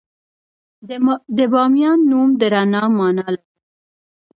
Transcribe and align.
د 1.37 1.39
بامیان 1.51 1.99
نوم 2.09 2.29
د 2.39 2.41
رڼا 2.53 2.83
مانا 2.97 3.27
لري 3.35 3.45